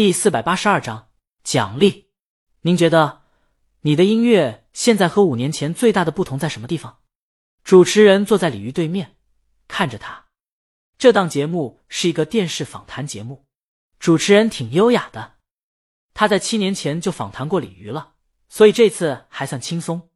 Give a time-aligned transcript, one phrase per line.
[0.00, 1.10] 第四百八十二章
[1.44, 2.08] 奖励。
[2.62, 3.20] 您觉得
[3.82, 7.00] 你的音乐现在和五年前最大的不同在什么地方？
[7.64, 9.16] 主持人坐在鲤鱼对面，
[9.68, 10.28] 看着他。
[10.96, 13.44] 这档节目是一个电视访谈节目，
[13.98, 15.34] 主持人挺优雅的。
[16.14, 18.14] 他在七年前就访谈过鲤鱼了，
[18.48, 20.08] 所以这次还算轻松。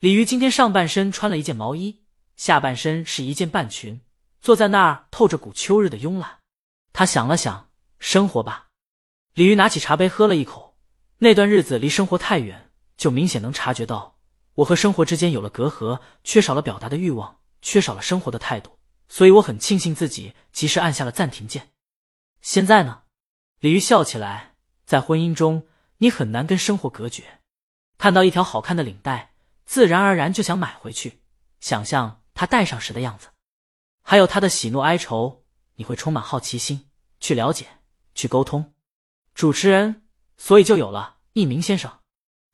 [0.00, 2.02] 鲤鱼今天上半身穿了一件毛衣，
[2.36, 4.00] 下半身是一件半裙，
[4.42, 6.40] 坐在那儿透着股秋日的慵懒。
[6.92, 7.70] 他想了想，
[8.00, 8.69] 生活吧。
[9.34, 10.76] 鲤鱼拿起茶杯喝了一口。
[11.18, 14.16] 那段日子离生活太远，就明显能察觉到
[14.54, 18.78] 我和生活之间有了隔阂，缺少了表达的欲望，缺少了生活的态度。
[19.08, 21.70] 所以我很庆幸自己及时按下了暂停键。
[22.40, 23.02] 现在呢？
[23.58, 24.54] 鲤鱼笑起来。
[24.86, 25.66] 在婚姻中，
[25.98, 27.40] 你很难跟生活隔绝。
[27.96, 31.20] 看到一条好看的领带，自然而然就想买回去，
[31.60, 33.28] 想象它戴上时的样子，
[34.02, 35.44] 还有它的喜怒哀愁，
[35.76, 36.90] 你会充满好奇心
[37.20, 37.66] 去了解、
[38.14, 38.72] 去沟通。
[39.40, 40.02] 主持人，
[40.36, 41.90] 所以就有了一鸣先生。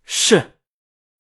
[0.05, 0.61] 是，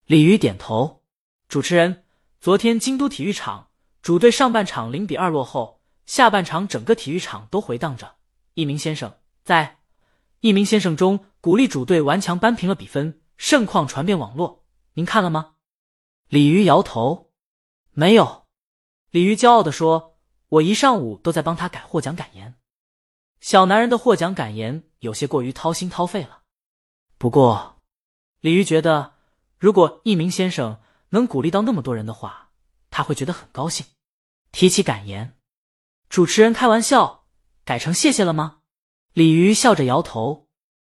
[0.04, 1.02] 鲤鱼点头。
[1.48, 2.04] 主持人，
[2.40, 8.14] 昨天京都体育场主队上半场零比二落后，下半场整个体育场都回荡着
[8.54, 9.80] 一鸣先生在。
[10.38, 14.64] 一鸣先生中鼓励主队顽强扳平了比分，盛况传遍网络。
[14.92, 15.54] 您看了吗？
[16.28, 17.32] 鲤鱼摇头，
[17.90, 18.46] 没有。
[19.10, 22.54] 鲤鱼骄傲地说：“我一上午都在帮他改获奖感言。
[23.40, 26.42] 小男人的获奖感言有些过于掏心掏肺了。
[27.18, 27.80] 不过，
[28.40, 29.14] 鲤鱼觉得，
[29.58, 32.50] 如果一鸣先生能鼓励到那么多人的话，
[32.90, 33.86] 他会觉得很高兴。
[34.52, 35.36] 提起感言，
[36.08, 37.24] 主持人开玩笑，
[37.64, 38.58] 改成谢谢了吗？”
[39.12, 40.48] 鲤鱼笑着摇头，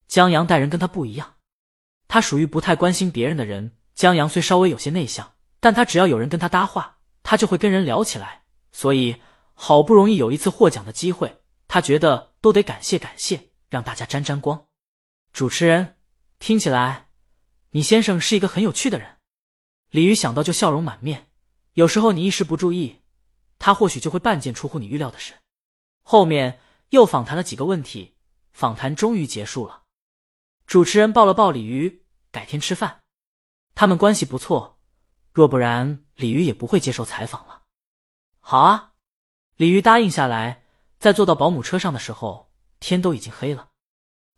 [0.08, 1.36] 江阳待人跟他不一样，
[2.08, 3.78] 他属于不太关心别人的人。
[3.94, 8.44] 江阳虽稍微有些内向，但他只要有人跟他搭话，他就会跟人聊起来。
[8.72, 9.22] 所以
[9.54, 14.68] 好不容易有一次获奖的机会，他觉得都得感谢感谢，让大家沾沾光。
[15.34, 15.98] 主持人
[16.40, 17.09] 听起来，
[17.72, 19.18] 你先生是一个很有趣的人。
[19.90, 21.30] 鲤鱼想到就笑容满面。
[21.74, 23.02] 有时候你一时不注意，
[23.59, 25.34] 他或许就会办件出乎你预料的事。
[26.03, 26.59] 后面。
[26.91, 28.16] 又访谈了几个问题，
[28.53, 29.84] 访谈终于结束了。
[30.66, 33.02] 主持人抱了抱鲤鱼，改天吃饭。
[33.75, 34.80] 他们关系不错，
[35.34, 37.64] 若不然鲤鱼也不会接受采访了。
[38.40, 38.94] 好啊，
[39.58, 40.64] 鲤鱼答应下来。
[41.00, 43.69] 在坐到保姆车上的时候，天都已经黑了。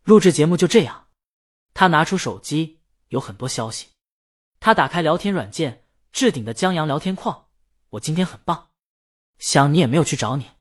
[0.04, 1.08] 录制节目就这样，
[1.74, 3.88] 他拿出手机，有很多消息。
[4.60, 7.48] 他打开聊天软件，置顶的江阳聊天框。
[7.92, 8.70] 我今天很棒，
[9.38, 10.52] 想你也没有去找你。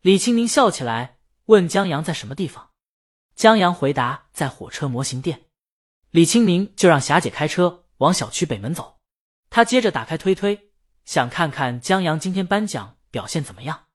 [0.00, 1.18] 李青明笑起来。
[1.46, 2.70] 问江阳在什么地方？
[3.34, 5.46] 江阳回答在火车模型店。
[6.10, 9.00] 李青明就让霞姐开车往小区北门走。
[9.50, 10.70] 他接着打开推推，
[11.04, 13.86] 想看看江阳今天颁奖表现怎么样。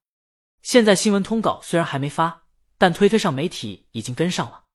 [0.68, 2.42] 现在新闻通稿虽然还没发，
[2.78, 4.66] 但推推上媒体已经跟上了。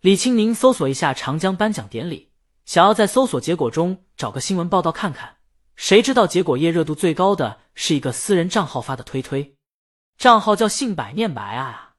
[0.00, 2.30] 李青宁搜索一下长江颁奖典礼，
[2.64, 5.38] 想要在搜索结果中找个新闻报道看看。
[5.74, 9.56] 谁知道结果页热度最高的是一个私人账号发的推推，
[10.16, 11.94] 账号叫信百念白啊。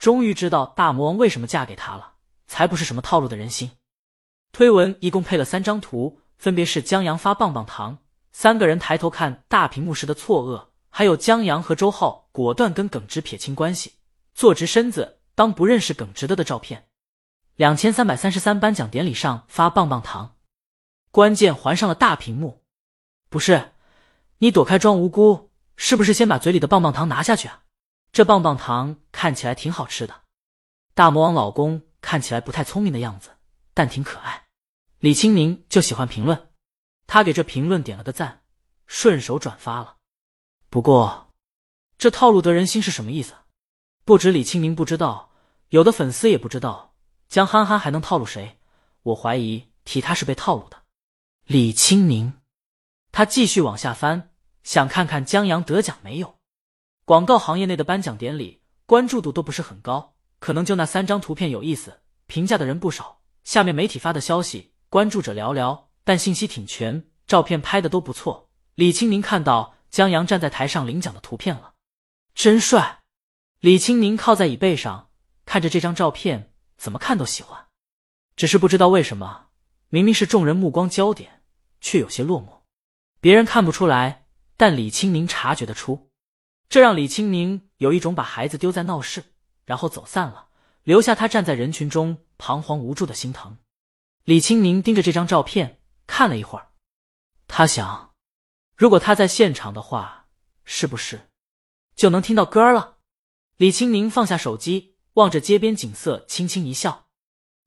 [0.00, 2.14] 终于知道大魔王为什么嫁给他了，
[2.48, 3.70] 才不是什么套路的人心。
[4.50, 7.98] 推文一共配了三张图，分别是江阳发棒棒糖，
[8.32, 13.92] 三个人抬头看大屏幕时的错愕，还有江阳和周浩果断跟耿直撇清关系，
[14.34, 16.88] 坐直身子当不认识耿直的的照片。
[17.54, 20.34] 两千三百三十三颁奖典礼上发棒棒糖，
[21.12, 22.64] 关键还上了大屏幕。
[23.28, 23.74] 不是，
[24.38, 27.62] 你躲开装无辜，是不是先把嘴里的棒棒糖拿下去啊？
[28.10, 30.22] 这棒棒糖看起来挺好吃的，
[30.94, 33.30] 大魔王老公看起来不太聪明的样子，
[33.72, 34.48] 但挺可爱。
[34.98, 36.48] 李清明就喜欢评论，
[37.06, 38.42] 他给这评论点了个赞，
[38.88, 39.97] 顺手转发了。
[40.70, 41.32] 不过，
[41.96, 43.32] 这套路得人心是什么意思？
[44.04, 45.30] 不止李清明不知道，
[45.70, 46.94] 有的粉丝也不知道。
[47.26, 48.58] 江憨憨还能套路谁？
[49.02, 50.82] 我怀疑提他是被套路的。
[51.46, 52.34] 李清明，
[53.12, 54.30] 他继续往下翻，
[54.62, 56.36] 想看看江阳得奖没有。
[57.06, 63.20] 广告行业内的颁奖典礼关注度都不是很高，可能就那三张图片有意思，评价的人不少。
[63.44, 68.50] 下面媒体发的消息，关注者寥寥，但信息挺全，照片拍的都不错。
[68.74, 71.74] 李青宁看到江阳站在台上领奖的图片了，
[72.34, 73.00] 真帅。
[73.60, 75.10] 李青宁靠在椅背上，
[75.44, 77.66] 看着这张照片，怎么看都喜欢。
[78.36, 79.48] 只是不知道为什么，
[79.88, 81.42] 明明是众人目光焦点，
[81.80, 82.60] 却有些落寞。
[83.20, 84.26] 别人看不出来，
[84.56, 86.10] 但李青宁察觉得出。
[86.68, 89.24] 这让李清宁有一种把孩子丢在闹市，
[89.64, 90.48] 然后走散了，
[90.84, 93.56] 留下他站在人群中彷徨无助的心疼。
[94.24, 96.68] 李清宁盯着这张照片看了一会儿，
[97.48, 98.07] 他想，
[98.78, 100.28] 如果他在现场的话，
[100.64, 101.30] 是不是
[101.96, 102.98] 就能听到歌了？
[103.56, 107.08] 李清明放下手机，望着街边景色，轻轻一笑。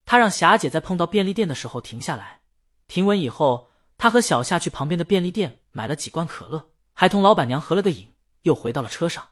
[0.05, 2.43] 他让霞姐在碰到便利店的时候停下来。
[2.87, 8.13] 停稳以后，他和小夏去旁边的便利店买了几罐可乐，还同老板娘合了个影，
[8.43, 9.31] 又回到了车上。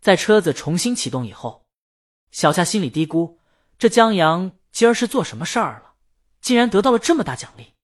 [0.00, 1.66] 在车子重新启动以后，
[2.30, 3.36] 小夏心里嘀咕：
[3.78, 5.92] 这江阳今儿是做什么事儿了？
[6.40, 7.74] 竟然得到了这么大奖励。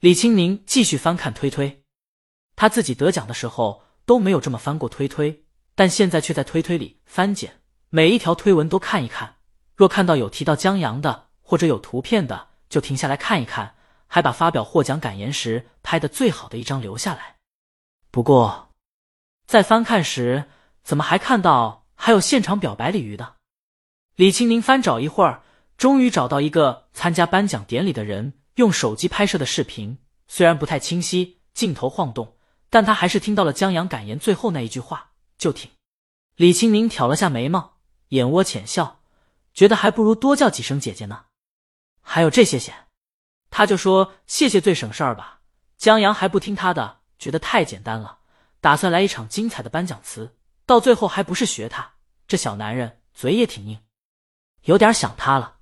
[0.00, 1.83] 李青宁继续翻看推推，
[2.56, 7.60] 他自己得奖的时候都没有这么翻过推推，但现在却在推推里翻检，
[7.90, 9.36] 每一条推文都看一看。
[9.76, 13.74] 若看到有提到江阳的，或者有图片的，就停下来看一看，
[14.06, 17.36] 还把发表获奖感言时拍的最好的一张留下来。
[18.10, 18.70] 不过，
[19.46, 20.44] 在翻看时，
[20.84, 23.34] 怎么还看到还有现场表白鲤鱼的？
[24.14, 25.42] 李青宁翻找一会儿，
[25.76, 29.98] 终于找到一个参加颁奖典礼的人用手机拍摄的视频，
[30.28, 32.33] 虽然不太清晰，镜头晃动，
[32.74, 35.70] 但他还是听到了江阳感言最后那一句话：“就挺。”
[36.34, 37.78] 李青宁挑了下眉毛，
[38.08, 39.00] 眼窝浅笑。
[39.52, 41.26] 觉得还不如多叫几声姐姐呢，
[42.00, 42.74] 还有这些谢，
[43.48, 45.42] 他就说谢谢最省事儿吧。
[45.76, 48.18] 江阳还不听他的，觉得太简单了，
[48.60, 50.34] 打算来一场精彩的颁奖词，
[50.66, 51.92] 到最后还不是学他。
[52.26, 53.78] 这小男人嘴也挺硬，
[54.62, 55.58] 有点想他了。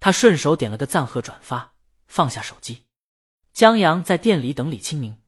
[0.00, 1.74] 他顺手点了个赞和转发，
[2.06, 2.86] 放下手机。
[3.52, 5.18] 江阳在店里等李清明，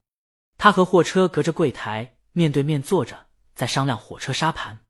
[0.63, 3.25] 他和货车隔着柜台面对面坐着，
[3.55, 4.85] 在商量火车沙盘。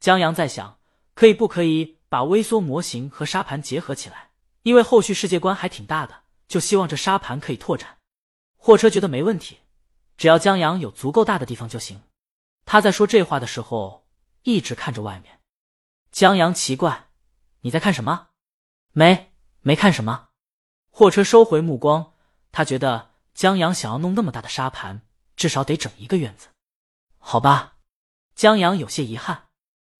[0.00, 0.80] 江阳在想，
[1.14, 2.00] 可以不可以？
[2.08, 4.30] 把微缩模型和沙盘结合起来，
[4.62, 7.98] 因为后续世界观还挺大的，就希望这沙盘可以拓展。
[8.56, 9.60] 货车觉得没问题，
[10.16, 12.02] 只要江阳有足够大的地方就行。
[12.64, 14.08] 他在说这话的时候，
[14.42, 15.38] 一直看着外面。
[16.10, 17.06] 江阳奇怪
[17.62, 18.30] ：“你在看什么
[18.90, 20.30] ？”“没，没看什么。”
[20.90, 22.14] 货车收回目光，
[22.50, 25.02] 他觉得江阳想要弄那么大的沙盘，
[25.36, 26.48] 至少得整一个院子。
[27.18, 27.76] 好吧，
[28.34, 29.48] 江阳有些遗憾，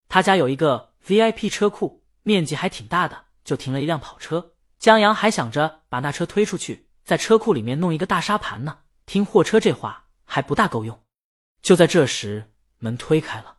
[0.09, 2.03] 他家有一个 VIP 车库。
[2.27, 4.55] 面积还挺大的，就停了一辆跑车。
[4.79, 8.79] 江阳还想着把那车推出去，在车库里面弄一个大沙盘呢。
[9.05, 11.05] 听货车这话还不大够用。
[11.61, 13.59] 就在这时，门推开了，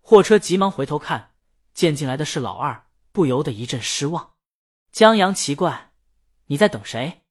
[0.00, 1.34] 货车急忙回头看，
[1.72, 4.32] 见进来的是老二，不由得一阵失望。
[4.90, 5.92] 江阳奇怪
[6.46, 7.22] ：“你在等谁？”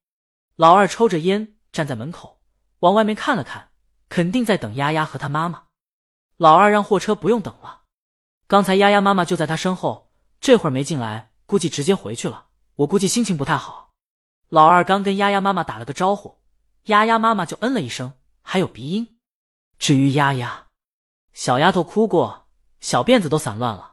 [0.56, 2.40] 老二抽着烟站在门口，
[2.78, 3.71] 往外面看了看，
[4.12, 5.62] 肯定在等丫丫和她妈妈。
[6.36, 7.84] 老二让货车不用等了，
[8.46, 10.12] 刚才丫丫妈妈就在他身后。
[10.38, 12.48] 这会儿没进来，估计直接回去了。
[12.74, 13.92] 我估计心情不太好。
[14.50, 16.42] 老二刚跟丫丫妈妈打了个招呼，
[16.84, 18.12] 丫丫妈妈就嗯了一声，
[18.42, 19.16] 还有鼻音。
[19.78, 20.66] 至于丫丫，
[21.32, 22.48] 小丫头哭过，
[22.80, 23.91] 小辫子都散乱了。